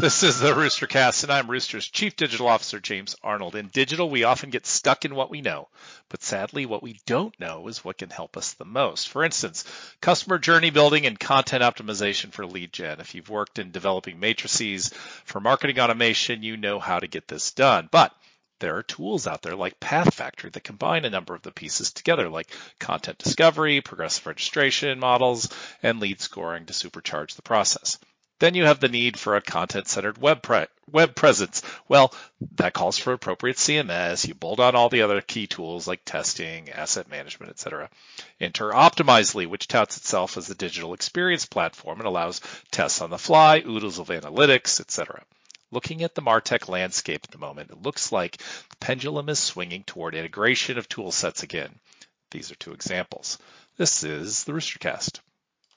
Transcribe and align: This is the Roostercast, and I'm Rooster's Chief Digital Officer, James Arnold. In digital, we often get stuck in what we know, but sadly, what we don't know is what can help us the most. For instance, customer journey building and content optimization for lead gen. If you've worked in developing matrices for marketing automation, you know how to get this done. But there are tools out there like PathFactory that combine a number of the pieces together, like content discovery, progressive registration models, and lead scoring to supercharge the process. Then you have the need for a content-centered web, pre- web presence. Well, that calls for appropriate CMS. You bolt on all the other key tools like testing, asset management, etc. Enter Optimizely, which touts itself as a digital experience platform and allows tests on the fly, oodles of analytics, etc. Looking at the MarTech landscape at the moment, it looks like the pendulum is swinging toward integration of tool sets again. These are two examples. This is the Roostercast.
This 0.00 0.22
is 0.22 0.38
the 0.38 0.52
Roostercast, 0.52 1.24
and 1.24 1.32
I'm 1.32 1.50
Rooster's 1.50 1.88
Chief 1.88 2.14
Digital 2.14 2.46
Officer, 2.46 2.78
James 2.78 3.16
Arnold. 3.20 3.56
In 3.56 3.66
digital, 3.66 4.08
we 4.08 4.22
often 4.22 4.50
get 4.50 4.64
stuck 4.64 5.04
in 5.04 5.16
what 5.16 5.28
we 5.28 5.40
know, 5.40 5.66
but 6.08 6.22
sadly, 6.22 6.66
what 6.66 6.84
we 6.84 7.00
don't 7.04 7.34
know 7.40 7.66
is 7.66 7.84
what 7.84 7.98
can 7.98 8.08
help 8.08 8.36
us 8.36 8.52
the 8.52 8.64
most. 8.64 9.08
For 9.08 9.24
instance, 9.24 9.64
customer 10.00 10.38
journey 10.38 10.70
building 10.70 11.04
and 11.04 11.18
content 11.18 11.64
optimization 11.64 12.30
for 12.30 12.46
lead 12.46 12.72
gen. 12.72 13.00
If 13.00 13.16
you've 13.16 13.28
worked 13.28 13.58
in 13.58 13.72
developing 13.72 14.20
matrices 14.20 14.90
for 15.24 15.40
marketing 15.40 15.80
automation, 15.80 16.44
you 16.44 16.56
know 16.56 16.78
how 16.78 17.00
to 17.00 17.08
get 17.08 17.26
this 17.26 17.50
done. 17.50 17.88
But 17.90 18.14
there 18.60 18.76
are 18.76 18.84
tools 18.84 19.26
out 19.26 19.42
there 19.42 19.56
like 19.56 19.80
PathFactory 19.80 20.52
that 20.52 20.62
combine 20.62 21.06
a 21.06 21.10
number 21.10 21.34
of 21.34 21.42
the 21.42 21.50
pieces 21.50 21.92
together, 21.92 22.28
like 22.28 22.52
content 22.78 23.18
discovery, 23.18 23.80
progressive 23.80 24.28
registration 24.28 25.00
models, 25.00 25.48
and 25.82 25.98
lead 25.98 26.20
scoring 26.20 26.66
to 26.66 26.72
supercharge 26.72 27.34
the 27.34 27.42
process. 27.42 27.98
Then 28.40 28.54
you 28.54 28.64
have 28.66 28.78
the 28.78 28.88
need 28.88 29.18
for 29.18 29.34
a 29.34 29.40
content-centered 29.40 30.18
web, 30.18 30.42
pre- 30.42 30.66
web 30.90 31.14
presence. 31.16 31.62
Well, 31.88 32.14
that 32.56 32.72
calls 32.72 32.96
for 32.96 33.12
appropriate 33.12 33.56
CMS. 33.56 34.26
You 34.28 34.34
bolt 34.34 34.60
on 34.60 34.76
all 34.76 34.88
the 34.88 35.02
other 35.02 35.20
key 35.20 35.48
tools 35.48 35.88
like 35.88 36.04
testing, 36.04 36.70
asset 36.70 37.10
management, 37.10 37.50
etc. 37.50 37.90
Enter 38.40 38.70
Optimizely, 38.70 39.46
which 39.46 39.66
touts 39.66 39.96
itself 39.96 40.36
as 40.36 40.48
a 40.48 40.54
digital 40.54 40.94
experience 40.94 41.46
platform 41.46 41.98
and 41.98 42.06
allows 42.06 42.40
tests 42.70 43.00
on 43.00 43.10
the 43.10 43.18
fly, 43.18 43.62
oodles 43.66 43.98
of 43.98 44.08
analytics, 44.08 44.80
etc. 44.80 45.24
Looking 45.70 46.02
at 46.04 46.14
the 46.14 46.22
MarTech 46.22 46.68
landscape 46.68 47.22
at 47.24 47.30
the 47.30 47.38
moment, 47.38 47.70
it 47.70 47.82
looks 47.82 48.12
like 48.12 48.38
the 48.38 48.76
pendulum 48.80 49.28
is 49.28 49.38
swinging 49.38 49.82
toward 49.82 50.14
integration 50.14 50.78
of 50.78 50.88
tool 50.88 51.10
sets 51.10 51.42
again. 51.42 51.78
These 52.30 52.52
are 52.52 52.56
two 52.56 52.72
examples. 52.72 53.38
This 53.76 54.04
is 54.04 54.44
the 54.44 54.52
Roostercast. 54.52 55.20